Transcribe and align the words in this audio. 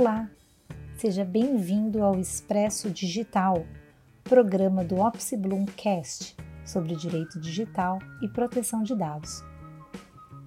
Olá, 0.00 0.30
seja 0.96 1.26
bem-vindo 1.26 2.02
ao 2.02 2.18
Expresso 2.18 2.88
Digital, 2.88 3.66
programa 4.24 4.82
do 4.82 4.98
Opsi 4.98 5.36
Bloom 5.36 5.66
Cast 5.66 6.34
sobre 6.64 6.96
direito 6.96 7.38
digital 7.38 7.98
e 8.22 8.26
proteção 8.26 8.82
de 8.82 8.96
dados. 8.96 9.44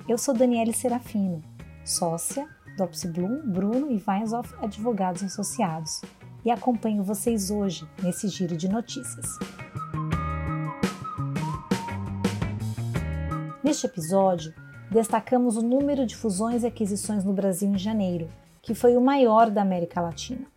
Eu 0.09 0.18
sou 0.18 0.34
Daniele 0.34 0.73
Serafino, 0.73 1.44
sócia 1.86 2.50
do 2.76 2.84
Opsi 2.84 3.08
Bloom, 3.08 3.48
Bruno 3.48 3.91
e 3.91 4.04
Weinsoff 4.04 4.55
Advogados 4.59 5.21
Associados, 5.21 6.02
e 6.44 6.49
acompanho 6.49 7.04
vocês 7.04 7.52
hoje 7.52 7.88
nesse 8.02 8.30
giro 8.30 8.58
de 8.58 8.67
notícias. 8.67 9.38
Neste 13.63 13.85
episódio, 13.85 14.52
destacamos 14.90 15.58
o 15.58 15.62
número 15.62 16.08
de 16.08 16.16
fusões 16.16 16.63
e 16.63 16.66
aquisições 16.66 17.23
no 17.23 17.34
Brasil 17.34 17.70
em 17.70 17.77
janeiro 17.77 18.27
que 18.63 18.73
foi 18.73 18.95
o 18.95 19.02
maior 19.02 19.52
da 19.52 19.62
América 19.62 19.99
Latina. 19.99 20.48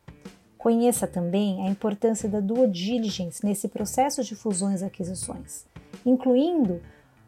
Conheça 0.56 1.08
também 1.08 1.66
a 1.66 1.70
importância 1.70 2.28
da 2.28 2.38
due 2.38 2.68
diligence 2.68 3.44
nesse 3.44 3.68
processo 3.68 4.22
de 4.22 4.36
fusões 4.36 4.80
e 4.80 4.84
aquisições, 4.84 5.66
incluindo 6.04 6.80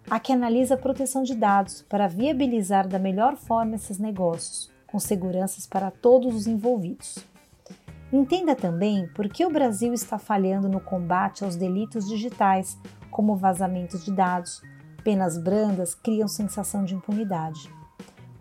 a 0.08 0.20
que 0.20 0.32
analisa 0.32 0.74
a 0.74 0.78
proteção 0.78 1.24
de 1.24 1.34
dados 1.34 1.82
para 1.82 2.06
viabilizar 2.06 2.86
da 2.86 2.98
melhor 2.98 3.36
forma 3.36 3.74
esses 3.74 3.98
negócios, 3.98 4.70
com 4.86 5.00
seguranças 5.00 5.66
para 5.66 5.90
todos 5.90 6.34
os 6.34 6.46
envolvidos. 6.46 7.18
Entenda 8.12 8.54
também 8.54 9.08
por 9.08 9.28
que 9.28 9.44
o 9.44 9.50
Brasil 9.50 9.92
está 9.92 10.16
falhando 10.16 10.68
no 10.68 10.80
combate 10.80 11.44
aos 11.44 11.56
delitos 11.56 12.08
digitais, 12.08 12.78
como 13.10 13.36
vazamentos 13.36 14.04
de 14.04 14.12
dados. 14.12 14.62
Penas 15.02 15.36
brandas 15.36 15.94
criam 15.94 16.28
sensação 16.28 16.84
de 16.84 16.94
impunidade. 16.94 17.68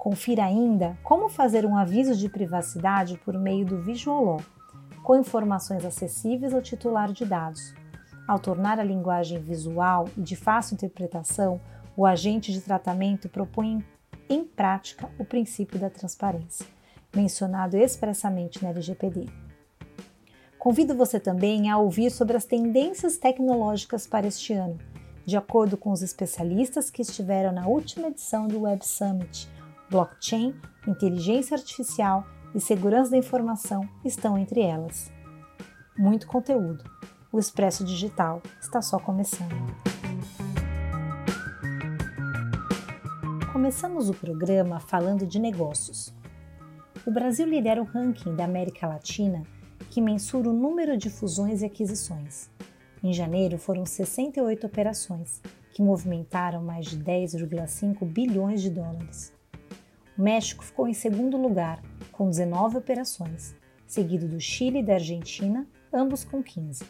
Confira 0.07 0.45
ainda 0.45 0.97
como 1.03 1.27
fazer 1.27 1.65
um 1.65 1.75
aviso 1.75 2.15
de 2.15 2.29
privacidade 2.29 3.19
por 3.25 3.37
meio 3.37 3.65
do 3.65 3.81
Visual 3.81 4.23
Law, 4.23 4.41
com 5.03 5.17
informações 5.17 5.83
acessíveis 5.83 6.53
ao 6.53 6.61
titular 6.61 7.11
de 7.11 7.25
dados. 7.25 7.75
Ao 8.25 8.39
tornar 8.39 8.79
a 8.79 8.85
linguagem 8.85 9.37
visual 9.37 10.07
e 10.15 10.21
de 10.21 10.37
fácil 10.37 10.75
interpretação, 10.75 11.59
o 11.93 12.05
agente 12.05 12.53
de 12.53 12.61
tratamento 12.61 13.27
propõe 13.27 13.83
em 14.29 14.45
prática 14.45 15.09
o 15.19 15.25
princípio 15.25 15.77
da 15.77 15.89
transparência, 15.89 16.65
mencionado 17.13 17.75
expressamente 17.75 18.63
na 18.63 18.69
LGPD. 18.69 19.25
Convido 20.57 20.95
você 20.95 21.19
também 21.19 21.69
a 21.69 21.77
ouvir 21.77 22.11
sobre 22.11 22.37
as 22.37 22.45
tendências 22.45 23.17
tecnológicas 23.17 24.07
para 24.07 24.25
este 24.25 24.53
ano, 24.53 24.77
de 25.25 25.35
acordo 25.35 25.75
com 25.75 25.91
os 25.91 26.01
especialistas 26.01 26.89
que 26.89 27.01
estiveram 27.01 27.51
na 27.51 27.67
última 27.67 28.07
edição 28.07 28.47
do 28.47 28.61
Web 28.61 28.87
Summit, 28.87 29.56
blockchain, 29.89 30.53
inteligência 30.87 31.55
artificial 31.55 32.25
e 32.53 32.59
segurança 32.59 33.11
da 33.11 33.17
informação 33.17 33.87
estão 34.03 34.37
entre 34.37 34.61
elas. 34.61 35.11
Muito 35.97 36.27
conteúdo. 36.27 36.83
O 37.31 37.39
Expresso 37.39 37.83
Digital 37.83 38.41
está 38.59 38.81
só 38.81 38.99
começando. 38.99 39.55
Começamos 43.51 44.09
o 44.09 44.13
programa 44.13 44.79
falando 44.79 45.25
de 45.25 45.39
negócios. 45.39 46.13
O 47.05 47.11
Brasil 47.11 47.47
lidera 47.47 47.81
o 47.81 47.85
ranking 47.85 48.35
da 48.35 48.45
América 48.45 48.87
Latina 48.87 49.43
que 49.89 50.01
mensura 50.01 50.49
o 50.49 50.53
número 50.53 50.97
de 50.97 51.09
fusões 51.09 51.61
e 51.61 51.65
aquisições. 51.65 52.49
Em 53.03 53.13
janeiro 53.13 53.57
foram 53.57 53.85
68 53.85 54.67
operações, 54.67 55.41
que 55.71 55.81
movimentaram 55.81 56.61
mais 56.61 56.87
de 56.87 56.97
10,5 56.97 58.05
bilhões 58.05 58.61
de 58.61 58.69
dólares. 58.69 59.36
O 60.17 60.21
México 60.21 60.63
ficou 60.63 60.87
em 60.87 60.93
segundo 60.93 61.37
lugar, 61.37 61.79
com 62.11 62.27
19 62.27 62.77
operações, 62.77 63.55
seguido 63.85 64.27
do 64.27 64.39
Chile 64.39 64.79
e 64.79 64.83
da 64.83 64.93
Argentina, 64.93 65.67
ambos 65.93 66.23
com 66.23 66.41
15. 66.41 66.83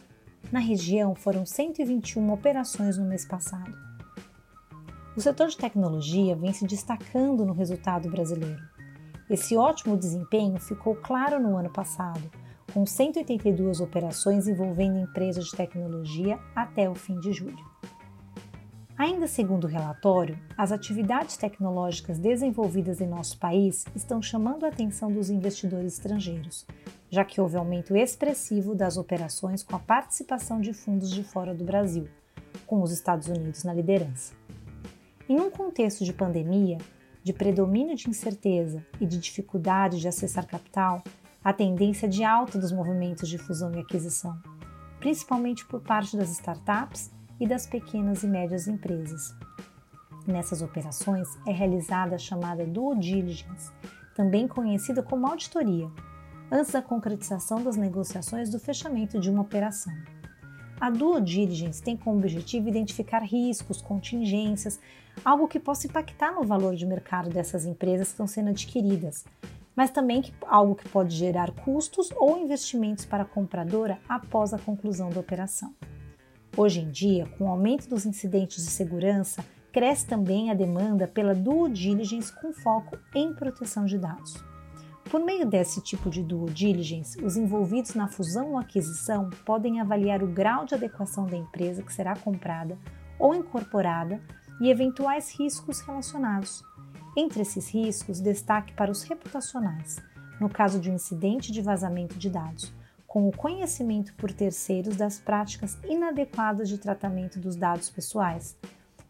Na 0.50 0.60
região 0.60 1.14
foram 1.14 1.46
121 1.46 2.32
operações 2.32 2.98
no 2.98 3.04
mês 3.04 3.26
passado. 3.26 3.76
O 5.14 5.20
setor 5.20 5.50
de 5.50 5.58
tecnologia 5.58 6.38
vem 6.38 6.54
se 6.54 6.66
destacando 6.66 7.46
no 7.46 7.52
resultado 7.52 8.10
brasileiro. 8.10 8.62
Esse 9.30 9.58
ótimo 9.58 9.98
desempenho 9.98 10.58
ficou 10.58 10.96
claro 10.96 11.38
no 11.38 11.58
ano 11.58 11.70
passado, 11.70 12.32
com 12.74 12.86
182 12.86 13.82
operações 13.82 14.48
envolvendo 14.48 15.00
empresas 15.00 15.48
de 15.48 15.56
tecnologia 15.58 16.40
até 16.56 16.90
o 16.90 16.96
fim 16.96 17.20
de 17.20 17.34
julho. 17.34 17.77
Ainda 18.98 19.28
segundo 19.28 19.66
o 19.66 19.68
relatório, 19.68 20.40
as 20.58 20.72
atividades 20.72 21.38
tecnológicas 21.38 22.18
desenvolvidas 22.18 23.00
em 23.00 23.06
nosso 23.06 23.38
país 23.38 23.86
estão 23.96 24.24
chamando 24.24 24.66
a 24.66 24.70
atenção 24.70 25.12
dos 25.12 25.30
investidores 25.30 25.94
estrangeiros, 25.94 26.66
já 27.08 27.24
que 27.24 27.40
houve 27.40 27.58
aumento 27.58 27.96
expressivo 27.96 28.74
das 28.74 28.98
operações 28.98 29.62
com 29.62 29.76
a 29.76 29.80
participação 29.80 30.60
de 30.60 30.74
fundos 30.74 31.12
de 31.12 31.24
fora 31.24 31.54
do 31.54 31.64
Brasil, 31.64 32.08
com 32.66 32.82
os 32.82 32.92
Estados 32.92 33.28
Unidos 33.28 33.64
na 33.64 33.72
liderança. 33.72 34.34
Em 35.30 35.40
um 35.40 35.52
contexto 35.52 36.04
de 36.04 36.12
pandemia, 36.12 36.80
de 37.24 37.34
predomínio 37.34 37.96
de 37.96 38.10
incerteza 38.10 38.84
e 39.00 39.06
de 39.06 39.20
dificuldade 39.20 40.00
de 40.00 40.08
acessar 40.08 40.48
capital, 40.48 41.04
a 41.44 41.54
tendência 41.54 42.10
de 42.10 42.24
alta 42.24 42.58
dos 42.58 42.72
movimentos 42.72 43.30
de 43.30 43.38
fusão 43.38 43.72
e 43.76 43.80
aquisição, 43.80 44.36
principalmente 45.00 45.68
por 45.68 45.82
parte 45.82 46.18
das 46.18 46.32
startups 46.32 47.16
e 47.40 47.48
das 47.48 47.66
pequenas 47.66 48.24
e 48.24 48.28
médias 48.28 48.68
empresas. 48.68 49.36
Nessas 50.26 50.62
operações 50.62 51.28
é 51.48 51.52
realizada 51.52 52.16
a 52.16 52.20
chamada 52.20 52.66
due 52.66 52.98
diligence, 53.00 53.72
também 54.16 54.48
conhecida 54.48 55.02
como 55.02 55.28
auditoria, 55.28 55.90
antes 56.52 56.72
da 56.72 56.82
concretização 56.82 57.64
das 57.64 57.78
negociações 57.78 58.50
do 58.50 58.60
fechamento 58.60 59.20
de 59.20 59.30
uma 59.30 59.42
operação. 59.42 59.94
A 60.80 60.90
due 60.90 61.22
diligence 61.22 61.82
tem 61.82 61.98
como 61.98 62.18
objetivo 62.18 62.68
identificar 62.68 63.24
riscos, 63.24 63.82
contingências, 63.82 64.80
algo 65.26 65.48
que 65.48 65.60
possa 65.60 65.88
impactar 65.88 66.34
no 66.34 66.44
valor 66.44 66.76
de 66.76 66.86
mercado 66.86 67.30
dessas 67.30 67.66
empresas 67.66 68.08
que 68.08 68.14
estão 68.14 68.28
sendo 68.28 68.50
adquiridas, 68.50 69.26
mas 69.76 69.92
também 69.92 70.22
que, 70.22 70.34
algo 70.46 70.76
que 70.76 70.88
pode 70.90 71.16
gerar 71.16 71.52
custos 71.52 72.10
ou 72.16 72.38
investimentos 72.38 73.06
para 73.06 73.24
a 73.24 73.26
compradora 73.26 74.00
após 74.08 74.54
a 74.54 74.60
conclusão 74.60 75.10
da 75.10 75.20
operação. 75.20 75.74
Hoje 76.58 76.80
em 76.80 76.90
dia, 76.90 77.28
com 77.38 77.44
o 77.44 77.50
aumento 77.50 77.88
dos 77.88 78.04
incidentes 78.04 78.66
de 78.66 78.72
segurança, 78.72 79.46
cresce 79.72 80.08
também 80.08 80.50
a 80.50 80.56
demanda 80.56 81.08
pela 81.08 81.36
due 81.36 81.70
diligence 81.70 82.34
com 82.34 82.52
foco 82.52 82.98
em 83.14 83.32
proteção 83.32 83.86
de 83.86 83.96
dados. 84.00 84.44
Por 85.04 85.24
meio 85.24 85.46
desse 85.46 85.80
tipo 85.84 86.10
de 86.10 86.24
due 86.24 86.50
diligence, 86.50 87.24
os 87.24 87.38
envolvidos 87.38 87.94
na 87.94 88.08
fusão 88.08 88.54
ou 88.54 88.58
aquisição 88.58 89.30
podem 89.46 89.80
avaliar 89.80 90.24
o 90.24 90.28
grau 90.28 90.66
de 90.66 90.74
adequação 90.74 91.28
da 91.28 91.38
empresa 91.38 91.84
que 91.84 91.94
será 91.94 92.16
comprada 92.16 92.76
ou 93.20 93.36
incorporada 93.36 94.20
e 94.60 94.72
eventuais 94.72 95.40
riscos 95.40 95.80
relacionados. 95.82 96.64
Entre 97.16 97.44
esses 97.44 97.70
riscos, 97.72 98.20
destaque 98.20 98.74
para 98.74 98.90
os 98.90 99.04
reputacionais, 99.04 100.02
no 100.42 100.50
caso 100.50 100.80
de 100.80 100.90
um 100.90 100.96
incidente 100.96 101.52
de 101.52 101.62
vazamento 101.62 102.18
de 102.18 102.32
dados, 102.32 102.74
com 103.08 103.28
o 103.28 103.32
conhecimento 103.32 104.14
por 104.16 104.32
terceiros 104.34 104.98
das 104.98 105.18
práticas 105.18 105.78
inadequadas 105.88 106.68
de 106.68 106.78
tratamento 106.78 107.40
dos 107.40 107.56
dados 107.56 107.90
pessoais. 107.90 108.58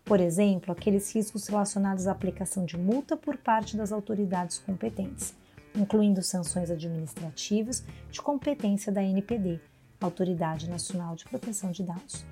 Por 0.06 0.22
exemplo, 0.22 0.72
aqueles 0.72 1.13
riscos 1.13 1.47
relacionados 1.47 2.07
à 2.07 2.12
aplicação 2.12 2.63
de 2.63 2.78
multa 2.78 3.18
por 3.18 3.36
parte 3.36 3.75
das 3.75 3.91
autoridades 3.91 4.59
competentes, 4.59 5.36
incluindo 5.75 6.22
sanções 6.22 6.72
administrativas 6.72 7.84
de 8.09 8.22
competência 8.22 8.91
da 8.91 9.03
NPD, 9.03 9.59
Autoridade 10.00 10.69
Nacional 10.69 11.16
de 11.16 11.25
Proteção 11.25 11.72
de 11.72 11.84
Dados. 11.84 12.24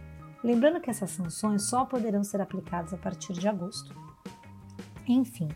Lembrando 0.43 0.79
que 0.79 0.91
essas 0.91 1.09
sanções 1.09 1.63
só 1.63 1.83
poderão 1.83 2.23
ser 2.23 2.39
aplicadas 2.39 2.93
a 2.93 2.97
partir 2.97 3.33
de 3.33 3.47
agosto. 3.47 3.93
Enfim, 5.07 5.49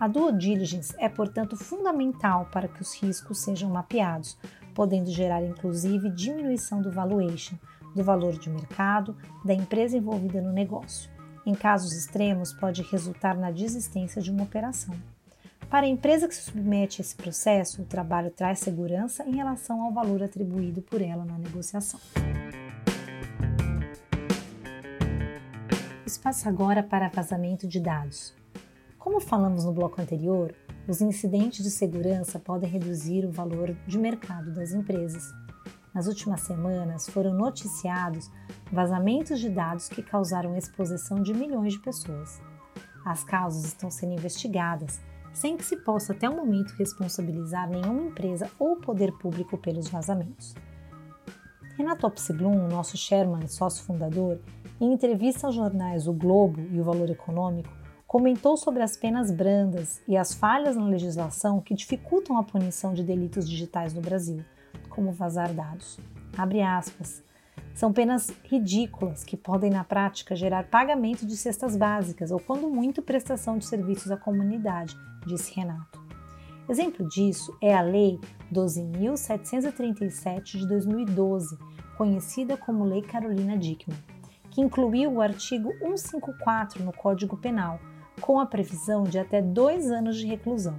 a 0.00 0.08
due 0.08 0.32
diligence 0.32 0.92
é, 0.98 1.08
portanto, 1.08 1.56
fundamental 1.56 2.48
para 2.52 2.66
que 2.66 2.82
os 2.82 2.92
riscos 3.00 3.38
sejam 3.38 3.70
mapeados, 3.70 4.36
podendo 4.74 5.10
gerar 5.10 5.42
inclusive 5.42 6.10
diminuição 6.10 6.80
do 6.82 6.90
valuation, 6.90 7.56
do 7.94 8.02
valor 8.02 8.38
de 8.38 8.50
mercado 8.50 9.16
da 9.44 9.54
empresa 9.54 9.96
envolvida 9.96 10.40
no 10.40 10.52
negócio. 10.52 11.10
Em 11.44 11.54
casos 11.54 11.92
extremos, 11.92 12.52
pode 12.52 12.82
resultar 12.82 13.36
na 13.36 13.50
desistência 13.50 14.22
de 14.22 14.30
uma 14.30 14.44
operação. 14.44 14.94
Para 15.68 15.86
a 15.86 15.88
empresa 15.88 16.28
que 16.28 16.34
se 16.34 16.42
submete 16.42 17.00
a 17.00 17.02
esse 17.02 17.16
processo, 17.16 17.82
o 17.82 17.86
trabalho 17.86 18.30
traz 18.30 18.58
segurança 18.58 19.24
em 19.24 19.36
relação 19.36 19.82
ao 19.82 19.92
valor 19.92 20.22
atribuído 20.22 20.82
por 20.82 21.00
ela 21.00 21.24
na 21.24 21.38
negociação. 21.38 21.98
Espaço 26.06 26.46
agora 26.48 26.82
para 26.82 27.08
vazamento 27.08 27.66
de 27.66 27.80
dados. 27.80 28.34
Como 28.98 29.18
falamos 29.18 29.64
no 29.64 29.72
bloco 29.72 30.00
anterior, 30.00 30.54
os 30.86 31.00
incidentes 31.00 31.62
de 31.62 31.70
segurança 31.70 32.38
podem 32.38 32.68
reduzir 32.68 33.24
o 33.24 33.30
valor 33.30 33.76
de 33.86 33.98
mercado 33.98 34.52
das 34.52 34.72
empresas. 34.72 35.32
Nas 35.94 36.06
últimas 36.06 36.40
semanas, 36.40 37.08
foram 37.08 37.34
noticiados 37.34 38.30
vazamentos 38.72 39.38
de 39.38 39.50
dados 39.50 39.88
que 39.88 40.02
causaram 40.02 40.56
exposição 40.56 41.22
de 41.22 41.34
milhões 41.34 41.74
de 41.74 41.80
pessoas. 41.80 42.40
As 43.04 43.22
causas 43.22 43.64
estão 43.64 43.90
sendo 43.90 44.14
investigadas, 44.14 45.00
sem 45.32 45.56
que 45.56 45.64
se 45.64 45.76
possa 45.76 46.12
até 46.12 46.28
o 46.28 46.36
momento 46.36 46.74
responsabilizar 46.78 47.68
nenhuma 47.68 48.02
empresa 48.02 48.50
ou 48.58 48.76
poder 48.76 49.12
público 49.12 49.58
pelos 49.58 49.88
vazamentos. 49.88 50.54
Renato 51.76 52.06
Opsiblum, 52.06 52.68
nosso 52.68 52.96
chairman 52.96 53.44
e 53.44 53.48
sócio 53.48 53.84
fundador, 53.84 54.40
em 54.80 54.92
entrevista 54.92 55.46
aos 55.46 55.54
jornais 55.54 56.06
O 56.06 56.12
Globo 56.12 56.60
e 56.70 56.80
O 56.80 56.84
Valor 56.84 57.08
Econômico, 57.08 57.81
comentou 58.12 58.56
sobre 58.58 58.82
as 58.82 58.94
penas 58.94 59.30
brandas 59.30 60.02
e 60.06 60.18
as 60.18 60.34
falhas 60.34 60.76
na 60.76 60.84
legislação 60.84 61.62
que 61.62 61.72
dificultam 61.72 62.36
a 62.36 62.42
punição 62.42 62.92
de 62.92 63.02
delitos 63.02 63.48
digitais 63.48 63.94
no 63.94 64.02
Brasil, 64.02 64.44
como 64.90 65.12
vazar 65.12 65.50
dados. 65.54 65.98
Abre 66.36 66.60
aspas. 66.60 67.24
São 67.74 67.90
penas 67.90 68.30
ridículas 68.44 69.24
que 69.24 69.34
podem, 69.34 69.70
na 69.70 69.82
prática, 69.82 70.36
gerar 70.36 70.68
pagamento 70.68 71.24
de 71.24 71.34
cestas 71.38 71.74
básicas 71.74 72.30
ou, 72.30 72.38
quando 72.38 72.68
muito, 72.68 73.00
prestação 73.00 73.56
de 73.56 73.64
serviços 73.64 74.10
à 74.10 74.16
comunidade, 74.18 74.94
disse 75.26 75.54
Renato. 75.54 75.98
Exemplo 76.68 77.08
disso 77.08 77.56
é 77.62 77.74
a 77.74 77.80
Lei 77.80 78.20
12.737 78.52 80.58
de 80.58 80.68
2012, 80.68 81.56
conhecida 81.96 82.58
como 82.58 82.84
Lei 82.84 83.00
Carolina 83.00 83.56
Dickmann, 83.56 83.98
que 84.50 84.60
incluiu 84.60 85.14
o 85.14 85.22
artigo 85.22 85.72
154 85.78 86.84
no 86.84 86.92
Código 86.92 87.38
Penal, 87.38 87.80
com 88.20 88.38
a 88.38 88.46
previsão 88.46 89.04
de 89.04 89.18
até 89.18 89.40
dois 89.40 89.90
anos 89.90 90.16
de 90.16 90.26
reclusão. 90.26 90.78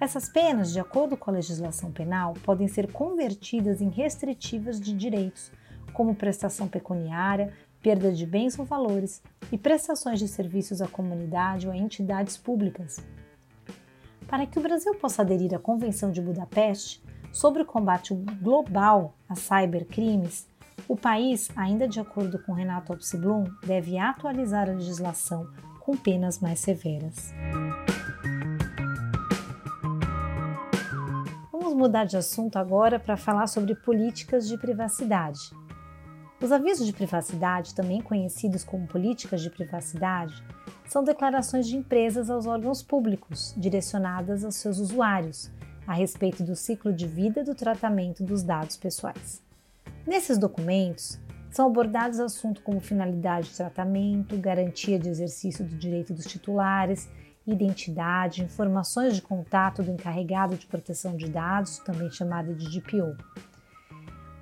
Essas 0.00 0.28
penas, 0.28 0.72
de 0.72 0.80
acordo 0.80 1.16
com 1.16 1.30
a 1.30 1.34
legislação 1.34 1.92
penal, 1.92 2.34
podem 2.44 2.66
ser 2.66 2.90
convertidas 2.90 3.80
em 3.80 3.88
restritivas 3.88 4.80
de 4.80 4.92
direitos, 4.92 5.52
como 5.92 6.14
prestação 6.14 6.66
pecuniária, 6.66 7.52
perda 7.80 8.12
de 8.12 8.26
bens 8.26 8.58
ou 8.58 8.64
valores 8.64 9.22
e 9.50 9.58
prestações 9.58 10.18
de 10.18 10.26
serviços 10.26 10.80
à 10.82 10.88
comunidade 10.88 11.66
ou 11.66 11.72
a 11.72 11.76
entidades 11.76 12.36
públicas. 12.36 13.04
Para 14.26 14.46
que 14.46 14.58
o 14.58 14.62
Brasil 14.62 14.94
possa 14.94 15.22
aderir 15.22 15.54
à 15.54 15.58
Convenção 15.58 16.10
de 16.10 16.20
Budapeste 16.20 17.02
sobre 17.32 17.62
o 17.62 17.66
combate 17.66 18.14
global 18.40 19.14
a 19.28 19.34
cybercrimes, 19.34 20.48
o 20.88 20.96
país, 20.96 21.48
ainda 21.54 21.86
de 21.86 22.00
acordo 22.00 22.38
com 22.42 22.52
Renato 22.52 22.92
Opsiblum, 22.92 23.44
deve 23.64 23.98
atualizar 23.98 24.68
a 24.68 24.72
legislação 24.72 25.48
com 25.82 25.96
penas 25.96 26.38
mais 26.38 26.60
severas. 26.60 27.34
Vamos 31.50 31.74
mudar 31.74 32.04
de 32.04 32.16
assunto 32.16 32.56
agora 32.56 33.00
para 33.00 33.16
falar 33.16 33.48
sobre 33.48 33.74
políticas 33.74 34.46
de 34.46 34.56
privacidade. 34.56 35.40
Os 36.40 36.52
avisos 36.52 36.86
de 36.86 36.92
privacidade, 36.92 37.74
também 37.74 38.00
conhecidos 38.00 38.62
como 38.62 38.86
políticas 38.86 39.40
de 39.42 39.50
privacidade, 39.50 40.42
são 40.88 41.02
declarações 41.02 41.66
de 41.66 41.76
empresas 41.76 42.30
aos 42.30 42.46
órgãos 42.46 42.82
públicos 42.82 43.54
direcionadas 43.56 44.44
aos 44.44 44.56
seus 44.56 44.78
usuários 44.78 45.50
a 45.86 45.94
respeito 45.94 46.44
do 46.44 46.54
ciclo 46.54 46.92
de 46.92 47.08
vida 47.08 47.42
do 47.42 47.54
tratamento 47.54 48.22
dos 48.22 48.42
dados 48.42 48.76
pessoais. 48.76 49.42
Nesses 50.06 50.38
documentos, 50.38 51.18
são 51.52 51.66
abordados 51.66 52.18
assuntos 52.18 52.62
como 52.62 52.80
finalidade 52.80 53.50
de 53.50 53.56
tratamento, 53.56 54.38
garantia 54.38 54.98
de 54.98 55.10
exercício 55.10 55.62
do 55.62 55.76
direito 55.76 56.14
dos 56.14 56.24
titulares, 56.24 57.10
identidade, 57.46 58.42
informações 58.42 59.14
de 59.14 59.20
contato 59.20 59.82
do 59.82 59.90
encarregado 59.90 60.56
de 60.56 60.66
proteção 60.66 61.14
de 61.14 61.28
dados, 61.28 61.78
também 61.80 62.10
chamada 62.10 62.54
de 62.54 62.70
DPO. 62.70 63.16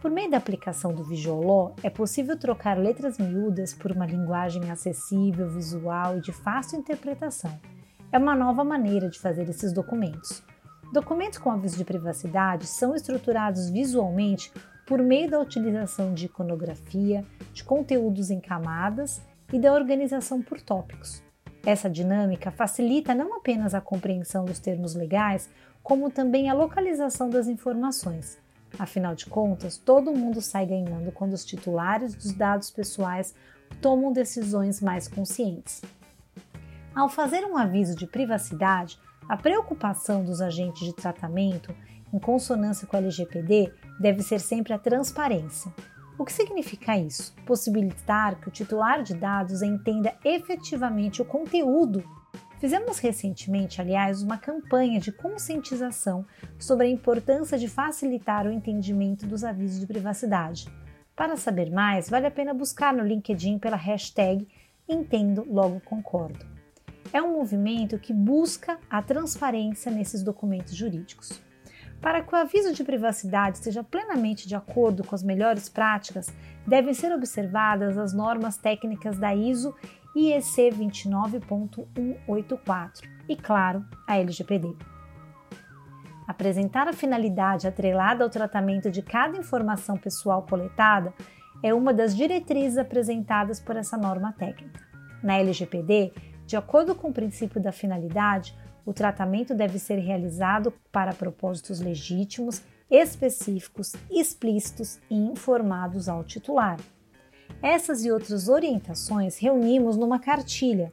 Por 0.00 0.10
meio 0.10 0.30
da 0.30 0.36
aplicação 0.36 0.94
do 0.94 1.02
Law, 1.02 1.74
é 1.82 1.90
possível 1.90 2.38
trocar 2.38 2.78
letras 2.78 3.18
miúdas 3.18 3.74
por 3.74 3.90
uma 3.90 4.06
linguagem 4.06 4.70
acessível, 4.70 5.50
visual 5.50 6.16
e 6.16 6.20
de 6.20 6.32
fácil 6.32 6.78
interpretação. 6.78 7.58
É 8.12 8.18
uma 8.18 8.36
nova 8.36 8.62
maneira 8.62 9.10
de 9.10 9.18
fazer 9.18 9.48
esses 9.48 9.72
documentos. 9.72 10.42
Documentos 10.92 11.38
com 11.38 11.50
aviso 11.50 11.76
de 11.76 11.84
privacidade 11.84 12.66
são 12.66 12.94
estruturados 12.94 13.68
visualmente 13.68 14.52
por 14.90 15.04
meio 15.04 15.30
da 15.30 15.38
utilização 15.38 16.12
de 16.12 16.26
iconografia, 16.26 17.24
de 17.52 17.62
conteúdos 17.62 18.28
em 18.28 18.40
camadas 18.40 19.22
e 19.52 19.56
da 19.56 19.72
organização 19.72 20.42
por 20.42 20.60
tópicos. 20.60 21.22
Essa 21.64 21.88
dinâmica 21.88 22.50
facilita 22.50 23.14
não 23.14 23.36
apenas 23.36 23.72
a 23.72 23.80
compreensão 23.80 24.44
dos 24.44 24.58
termos 24.58 24.96
legais, 24.96 25.48
como 25.80 26.10
também 26.10 26.50
a 26.50 26.54
localização 26.54 27.30
das 27.30 27.46
informações. 27.46 28.36
Afinal 28.76 29.14
de 29.14 29.26
contas, 29.26 29.78
todo 29.78 30.10
mundo 30.10 30.42
sai 30.42 30.66
ganhando 30.66 31.12
quando 31.12 31.34
os 31.34 31.44
titulares 31.44 32.12
dos 32.12 32.32
dados 32.32 32.68
pessoais 32.68 33.32
tomam 33.80 34.12
decisões 34.12 34.80
mais 34.80 35.06
conscientes. 35.06 35.82
Ao 36.92 37.08
fazer 37.08 37.44
um 37.44 37.56
aviso 37.56 37.94
de 37.94 38.08
privacidade, 38.08 38.98
a 39.28 39.36
preocupação 39.36 40.24
dos 40.24 40.40
agentes 40.40 40.84
de 40.84 40.92
tratamento 40.92 41.72
em 42.12 42.18
consonância 42.18 42.88
com 42.88 42.96
a 42.96 42.98
LGPD, 42.98 43.72
deve 44.00 44.22
ser 44.22 44.40
sempre 44.40 44.72
a 44.72 44.78
transparência. 44.78 45.70
O 46.18 46.24
que 46.24 46.32
significa 46.32 46.98
isso? 46.98 47.34
Possibilitar 47.46 48.40
que 48.40 48.48
o 48.48 48.50
titular 48.50 49.02
de 49.02 49.14
dados 49.14 49.62
entenda 49.62 50.14
efetivamente 50.24 51.20
o 51.20 51.24
conteúdo. 51.24 52.02
Fizemos 52.58 52.98
recentemente, 52.98 53.80
aliás, 53.80 54.22
uma 54.22 54.36
campanha 54.36 55.00
de 55.00 55.12
conscientização 55.12 56.26
sobre 56.58 56.86
a 56.86 56.90
importância 56.90 57.58
de 57.58 57.68
facilitar 57.68 58.46
o 58.46 58.52
entendimento 58.52 59.26
dos 59.26 59.44
avisos 59.44 59.80
de 59.80 59.86
privacidade. 59.86 60.68
Para 61.16 61.36
saber 61.36 61.70
mais, 61.70 62.08
vale 62.08 62.26
a 62.26 62.30
pena 62.30 62.52
buscar 62.52 62.92
no 62.92 63.02
LinkedIn 63.02 63.58
pela 63.58 63.76
hashtag 63.76 64.46
Entendo 64.88 65.46
Logo 65.48 65.80
Concordo. 65.80 66.44
É 67.12 67.22
um 67.22 67.32
movimento 67.32 67.98
que 67.98 68.12
busca 68.12 68.78
a 68.88 69.02
transparência 69.02 69.90
nesses 69.90 70.22
documentos 70.22 70.74
jurídicos. 70.74 71.40
Para 72.00 72.22
que 72.22 72.34
o 72.34 72.38
aviso 72.38 72.72
de 72.72 72.82
privacidade 72.82 73.58
esteja 73.58 73.84
plenamente 73.84 74.48
de 74.48 74.56
acordo 74.56 75.04
com 75.04 75.14
as 75.14 75.22
melhores 75.22 75.68
práticas, 75.68 76.32
devem 76.66 76.94
ser 76.94 77.12
observadas 77.12 77.98
as 77.98 78.14
normas 78.14 78.56
técnicas 78.56 79.18
da 79.18 79.34
ISO 79.34 79.74
IEC 80.16 80.70
29.184 80.70 83.02
e, 83.28 83.36
claro, 83.36 83.84
a 84.06 84.16
LGPD. 84.16 84.74
Apresentar 86.26 86.88
a 86.88 86.92
finalidade 86.92 87.68
atrelada 87.68 88.24
ao 88.24 88.30
tratamento 88.30 88.90
de 88.90 89.02
cada 89.02 89.36
informação 89.36 89.96
pessoal 89.96 90.42
coletada 90.42 91.12
é 91.62 91.74
uma 91.74 91.92
das 91.92 92.16
diretrizes 92.16 92.78
apresentadas 92.78 93.60
por 93.60 93.76
essa 93.76 93.96
norma 93.96 94.32
técnica. 94.32 94.80
Na 95.22 95.36
LGPD, 95.36 96.12
de 96.46 96.56
acordo 96.56 96.94
com 96.94 97.08
o 97.08 97.12
princípio 97.12 97.60
da 97.60 97.72
finalidade, 97.72 98.56
o 98.84 98.92
tratamento 98.92 99.54
deve 99.54 99.78
ser 99.78 99.96
realizado 99.98 100.72
para 100.90 101.14
propósitos 101.14 101.80
legítimos, 101.80 102.62
específicos, 102.90 103.94
explícitos 104.10 104.98
e 105.08 105.14
informados 105.14 106.08
ao 106.08 106.24
titular. 106.24 106.78
Essas 107.62 108.04
e 108.04 108.10
outras 108.10 108.48
orientações 108.48 109.38
reunimos 109.38 109.96
numa 109.96 110.18
cartilha 110.18 110.92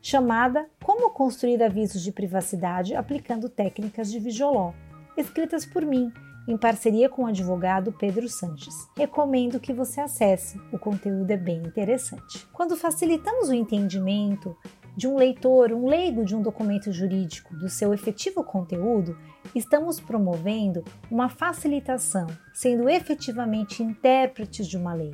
chamada 0.00 0.68
Como 0.82 1.10
construir 1.10 1.62
avisos 1.62 2.02
de 2.02 2.10
privacidade 2.10 2.94
aplicando 2.94 3.48
técnicas 3.48 4.10
de 4.10 4.18
Visualó, 4.18 4.72
escritas 5.16 5.64
por 5.64 5.84
mim, 5.86 6.12
em 6.46 6.56
parceria 6.56 7.08
com 7.08 7.22
o 7.22 7.26
advogado 7.26 7.92
Pedro 7.92 8.28
Sanches. 8.28 8.74
Recomendo 8.96 9.60
que 9.60 9.72
você 9.72 10.00
acesse, 10.00 10.60
o 10.72 10.78
conteúdo 10.78 11.30
é 11.30 11.36
bem 11.36 11.58
interessante. 11.58 12.46
Quando 12.52 12.76
facilitamos 12.76 13.48
o 13.48 13.54
entendimento 13.54 14.56
de 14.96 15.08
um 15.08 15.16
leitor, 15.16 15.72
um 15.72 15.86
leigo 15.86 16.24
de 16.24 16.36
um 16.36 16.42
documento 16.42 16.92
jurídico, 16.92 17.56
do 17.56 17.68
seu 17.68 17.94
efetivo 17.94 18.44
conteúdo, 18.44 19.16
estamos 19.54 19.98
promovendo 19.98 20.84
uma 21.10 21.28
facilitação, 21.28 22.26
sendo 22.52 22.88
efetivamente 22.88 23.82
intérpretes 23.82 24.66
de 24.66 24.76
uma 24.76 24.92
lei. 24.92 25.12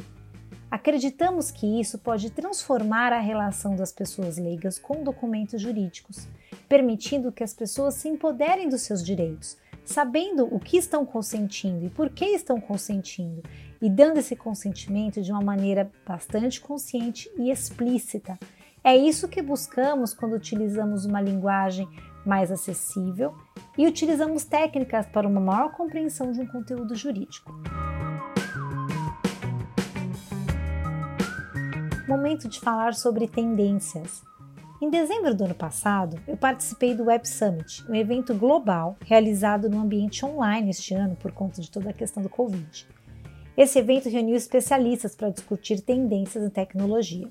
Acreditamos 0.70 1.50
que 1.50 1.80
isso 1.80 1.99
pode 1.99 2.30
transformar 2.30 3.12
a 3.12 3.20
relação 3.20 3.75
das 3.75 3.90
pessoas 3.90 4.37
leigas 4.37 4.78
com 4.78 5.02
documentos 5.02 5.62
jurídicos, 5.62 6.28
permitindo 6.68 7.32
que 7.32 7.42
as 7.42 7.54
pessoas 7.54 7.94
se 7.94 8.08
empoderem 8.08 8.68
dos 8.68 8.82
seus 8.82 9.02
direitos, 9.02 9.56
sabendo 9.82 10.44
o 10.54 10.61
que 10.61 10.76
estão 10.76 11.06
consentindo 11.06 11.87
e 11.87 11.88
por 11.88 12.11
que 12.11 12.26
estão 12.26 12.61
consentindo, 12.61 13.42
e 13.80 13.88
dando 13.88 14.18
esse 14.18 14.37
consentimento 14.37 15.23
de 15.23 15.32
uma 15.32 15.40
maneira 15.40 15.90
bastante 16.06 16.61
consciente 16.61 17.30
e 17.38 17.50
explícita 17.50 18.38
é 18.82 18.97
isso 18.97 19.28
que 19.28 19.42
buscamos 19.42 20.14
quando 20.14 20.35
utilizamos 20.35 21.04
uma 21.04 21.20
linguagem 21.20 21.88
mais 22.25 22.52
acessível 22.52 23.35
e 23.76 23.87
utilizamos 23.87 24.44
técnicas 24.44 25.06
para 25.06 25.26
uma 25.26 25.40
maior 25.40 25.73
compreensão 25.73 26.30
de 26.30 26.40
um 26.40 26.47
conteúdo 26.47 26.94
jurídico. 26.94 27.52
Momento 32.06 32.49
de 32.49 32.61
falar 32.61 32.94
sobre 32.94 33.26
tendências. 33.26 34.23
Em 34.80 34.88
dezembro 34.88 35.35
do 35.35 35.44
ano 35.44 35.54
passado, 35.54 36.20
eu 36.26 36.37
participei 36.37 36.94
do 36.94 37.04
Web 37.04 37.28
Summit, 37.28 37.85
um 37.90 37.94
evento 37.94 38.32
global 38.35 38.97
realizado 39.04 39.68
no 39.68 39.80
ambiente 39.80 40.25
online 40.25 40.70
este 40.70 40.94
ano 40.94 41.16
por 41.16 41.32
conta 41.32 41.61
de 41.61 41.70
toda 41.70 41.90
a 41.90 41.92
questão 41.92 42.23
do 42.23 42.28
Covid. 42.28 42.87
Esse 43.56 43.80
evento 43.80 44.08
reuniu 44.08 44.37
especialistas 44.37 45.16
para 45.16 45.30
discutir 45.30 45.80
tendências 45.80 46.44
em 46.44 46.49
tecnologia. 46.49 47.28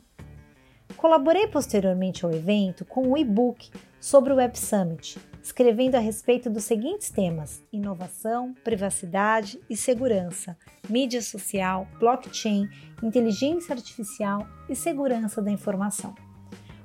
Colaborei 0.95 1.47
posteriormente 1.47 2.25
ao 2.25 2.31
evento 2.31 2.85
com 2.85 3.09
um 3.09 3.17
e-book 3.17 3.69
sobre 3.99 4.31
o 4.31 4.37
Web 4.37 4.57
Summit, 4.57 5.19
escrevendo 5.43 5.95
a 5.95 5.99
respeito 5.99 6.49
dos 6.49 6.63
seguintes 6.63 7.09
temas: 7.09 7.63
inovação, 7.71 8.53
privacidade 8.63 9.59
e 9.69 9.75
segurança, 9.75 10.57
mídia 10.89 11.21
social, 11.21 11.87
blockchain, 11.99 12.69
inteligência 13.03 13.73
artificial 13.73 14.47
e 14.69 14.75
segurança 14.75 15.41
da 15.41 15.51
informação. 15.51 16.15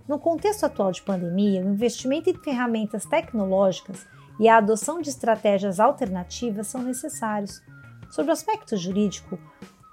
No 0.07 0.19
contexto 0.19 0.65
atual 0.65 0.91
de 0.91 1.03
pandemia, 1.03 1.65
o 1.65 1.73
investimento 1.73 2.29
em 2.29 2.35
ferramentas 2.35 3.05
tecnológicas 3.05 4.07
e 4.39 4.49
a 4.49 4.57
adoção 4.57 5.01
de 5.01 5.09
estratégias 5.09 5.79
alternativas 5.79 6.67
são 6.67 6.83
necessários. 6.83 7.63
Sobre 8.11 8.31
o 8.31 8.33
aspecto 8.33 8.77
jurídico, 8.77 9.39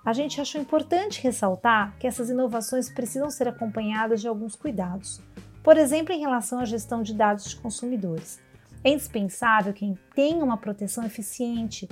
a 0.06 0.14
gente 0.14 0.40
achou 0.40 0.62
importante 0.62 1.22
ressaltar 1.22 1.96
que 2.00 2.08
essas 2.08 2.30
inovações 2.30 2.90
precisam 2.90 3.30
ser 3.30 3.48
acompanhadas 3.48 4.22
de 4.22 4.28
alguns 4.28 4.56
cuidados, 4.56 5.22
por 5.62 5.78
exemplo, 5.78 6.14
em 6.14 6.20
relação 6.20 6.60
à 6.60 6.66
gestão 6.66 7.04
de 7.04 7.14
dados 7.14 7.50
de 7.50 7.56
consumidores. 7.58 8.40
É 8.84 8.90
indispensável 8.90 9.74
que 9.74 9.94
tenha 10.16 10.44
uma 10.44 10.58
proteção 10.58 11.06
eficiente, 11.06 11.88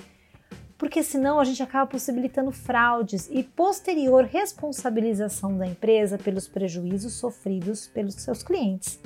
porque 0.78 1.04
senão 1.04 1.40
a 1.40 1.44
gente 1.44 1.62
acaba 1.62 1.86
possibilitando 1.86 2.52
fraudes 2.52 3.28
e 3.30 3.44
posterior 3.44 4.24
responsabilização 4.24 5.58
da 5.58 5.68
empresa 5.68 6.18
pelos 6.18 6.48
prejuízos 6.48 7.14
sofridos 7.14 7.88
pelos 7.88 8.16
seus 8.16 8.42
clientes. 8.42 9.00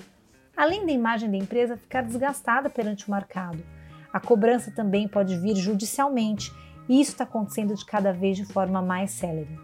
Além 0.55 0.86
da 0.86 0.91
imagem 0.91 1.31
da 1.31 1.38
empresa 1.38 1.75
ficar 1.75 2.03
desgastada 2.03 2.70
perante 2.70 3.08
o 3.08 3.12
mercado, 3.12 3.63
a 4.13 4.20
cobrança 4.20 4.70
também 4.70 5.08
pode 5.08 5.38
vir 5.39 5.55
judicialmente 5.55 6.51
e 6.91 7.00
isso 7.00 7.12
está 7.12 7.24
acontecendo 7.24 7.74
de 7.74 7.86
cada 7.86 8.12
vez 8.12 8.36
de 8.36 8.43
forma 8.43 8.81
mais 8.81 9.12
célere. 9.12 9.57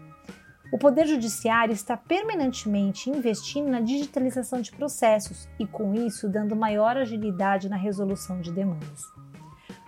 O 0.72 0.78
Poder 0.78 1.06
Judiciário 1.06 1.74
está 1.74 1.94
permanentemente 1.94 3.10
investindo 3.10 3.68
na 3.68 3.80
digitalização 3.82 4.62
de 4.62 4.72
processos 4.72 5.46
e, 5.58 5.66
com 5.66 5.92
isso, 5.92 6.26
dando 6.26 6.56
maior 6.56 6.96
agilidade 6.96 7.68
na 7.68 7.76
resolução 7.76 8.40
de 8.40 8.50
demandas. 8.50 9.02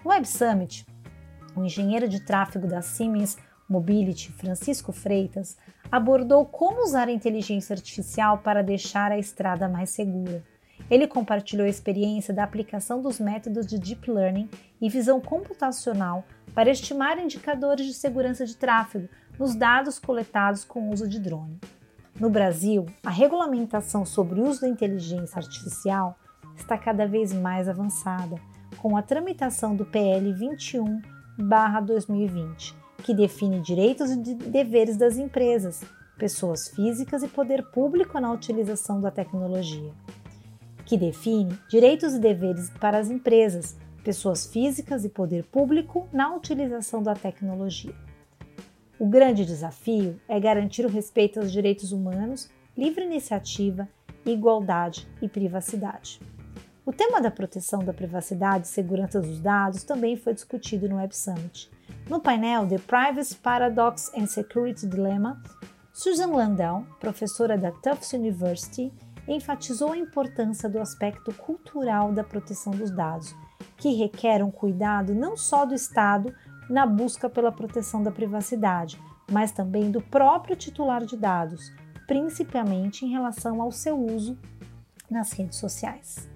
No 0.05 0.11
Web 0.11 0.29
Summit, 0.29 0.87
o 1.57 1.65
engenheiro 1.65 2.07
de 2.07 2.21
tráfego 2.21 2.67
da 2.67 2.83
Siemens 2.83 3.39
Mobility, 3.67 4.31
Francisco 4.33 4.93
Freitas, 4.93 5.57
abordou 5.91 6.45
como 6.45 6.83
usar 6.83 7.09
a 7.09 7.13
inteligência 7.13 7.73
artificial 7.73 8.37
para 8.37 8.63
deixar 8.63 9.13
a 9.13 9.19
estrada 9.19 9.67
mais 9.67 9.89
segura. 9.89 10.45
Ele 10.91 11.07
compartilhou 11.07 11.67
a 11.67 11.71
experiência 11.71 12.35
da 12.35 12.45
aplicação 12.45 13.01
dos 13.01 13.19
métodos 13.19 13.67
de 13.67 13.79
Deep 13.79 14.11
Learning 14.11 14.49
e 14.81 14.89
visão 14.89 15.21
computacional 15.21 16.25
para 16.55 16.71
estimar 16.71 17.19
indicadores 17.19 17.87
de 17.87 17.95
segurança 17.95 18.45
de 18.45 18.57
tráfego 18.57 19.09
nos 19.39 19.55
dados 19.55 19.99
coletados 19.99 20.65
com 20.65 20.89
o 20.89 20.93
uso 20.93 21.09
de 21.09 21.19
drone. 21.19 21.59
No 22.19 22.29
Brasil, 22.29 22.85
a 23.05 23.11
regulamentação 23.11 24.05
sobre 24.05 24.41
o 24.41 24.47
uso 24.47 24.61
da 24.61 24.69
inteligência 24.69 25.39
artificial 25.39 26.19
está 26.57 26.77
cada 26.77 27.07
vez 27.07 27.33
mais 27.33 27.69
avançada, 27.69 28.37
com 28.79 28.97
a 28.97 29.03
tramitação 29.03 29.75
do 29.75 29.87
PL 29.87 30.33
21/2020, 30.35 32.75
que 33.03 33.15
define 33.15 33.61
direitos 33.61 34.11
e 34.11 34.17
deveres 34.17 34.97
das 34.97 35.17
empresas, 35.17 35.83
pessoas 36.19 36.69
físicas 36.69 37.23
e 37.23 37.29
poder 37.29 37.63
público 37.71 38.21
na 38.21 38.31
utilização 38.31 39.01
da 39.01 39.11
tecnologia, 39.11 39.91
que 40.85 40.99
define 40.99 41.59
direitos 41.69 42.13
e 42.13 42.19
deveres 42.19 42.69
para 42.71 42.99
as 42.99 43.09
empresas, 43.09 43.79
pessoas 44.01 44.47
físicas 44.47 45.05
e 45.05 45.09
poder 45.09 45.45
público 45.45 46.09
na 46.13 46.35
utilização 46.35 47.03
da 47.03 47.15
tecnologia. 47.15 47.95
O 48.99 49.07
grande 49.07 49.47
desafio 49.47 50.21
é 50.29 50.39
garantir 50.39 50.85
o 50.85 50.89
respeito 50.89 51.41
aos 51.41 51.51
direitos 51.51 51.93
humanos, 51.93 52.51
livre 52.77 53.05
iniciativa, 53.05 53.89
igualdade 54.27 55.09
e 55.23 55.29
privacidade. 55.29 56.21
O 56.85 56.93
tema 56.93 57.21
da 57.21 57.31
proteção 57.31 57.85
da 57.85 57.95
privacidade 57.95 58.67
e 58.67 58.71
segurança 58.71 59.21
dos 59.21 59.41
dados 59.41 59.85
também 59.85 60.17
foi 60.17 60.35
discutido 60.35 60.89
no 60.89 60.97
Web 60.97 61.17
Summit. 61.17 61.71
No 62.09 62.21
painel 62.21 62.67
The 62.67 62.79
Privacy 62.79 63.37
Paradox 63.37 64.11
and 64.15 64.27
Security 64.27 64.87
Dilemma, 64.87 65.43
Susan 65.93 66.29
Landau, 66.29 66.85
professora 66.99 67.57
da 67.57 67.71
Tufts 67.71 68.13
University, 68.13 68.93
enfatizou 69.29 69.93
a 69.93 69.97
importância 69.97 70.69
do 70.69 70.79
aspecto 70.81 71.33
cultural 71.35 72.13
da 72.13 72.25
proteção 72.25 72.73
dos 72.73 72.91
dados 72.91 73.35
que 73.81 73.95
requer 73.95 74.45
um 74.45 74.51
cuidado 74.51 75.15
não 75.15 75.39
só 75.39 75.65
do 75.65 75.75
Estado 75.75 76.35
na 76.69 76.87
busca 76.87 77.31
pela 77.31 77.51
proteção 77.51 78.03
da 78.03 78.13
privacidade, 78.13 79.01
mas 79.33 79.51
também 79.51 79.91
do 79.91 80.03
próprio 80.03 80.55
titular 80.55 81.05
de 81.05 81.17
dados, 81.17 81.73
principalmente 82.07 83.07
em 83.07 83.09
relação 83.09 83.63
ao 83.63 83.73
seu 83.73 83.99
uso 83.99 84.39
nas 85.11 85.33
redes 85.33 85.59
sociais. 85.59 86.29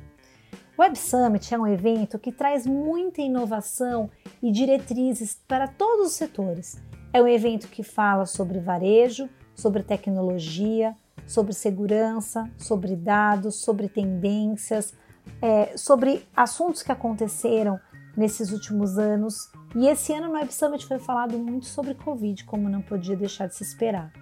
O 0.76 0.82
Web 0.82 0.98
Summit 0.98 1.54
é 1.54 1.58
um 1.58 1.66
evento 1.66 2.18
que 2.18 2.32
traz 2.32 2.66
muita 2.66 3.20
inovação 3.20 4.10
e 4.42 4.50
diretrizes 4.50 5.38
para 5.46 5.68
todos 5.68 6.08
os 6.08 6.12
setores. 6.14 6.82
É 7.12 7.22
um 7.22 7.28
evento 7.28 7.68
que 7.68 7.82
fala 7.82 8.24
sobre 8.24 8.58
varejo, 8.58 9.28
sobre 9.54 9.82
tecnologia, 9.82 10.96
sobre 11.26 11.52
segurança, 11.52 12.50
sobre 12.56 12.96
dados, 12.96 13.56
sobre 13.56 13.88
tendências, 13.88 14.94
é, 15.40 15.76
sobre 15.76 16.26
assuntos 16.34 16.82
que 16.82 16.92
aconteceram 16.92 17.78
nesses 18.16 18.52
últimos 18.52 18.98
anos. 18.98 19.50
E 19.74 19.86
esse 19.86 20.12
ano 20.12 20.28
no 20.28 20.34
Web 20.34 20.52
Summit 20.52 20.86
foi 20.86 20.98
falado 20.98 21.38
muito 21.38 21.66
sobre 21.66 21.94
Covid, 21.94 22.44
como 22.44 22.68
não 22.68 22.80
podia 22.80 23.16
deixar 23.16 23.48
de 23.48 23.54
se 23.54 23.64
esperar. 23.64 24.12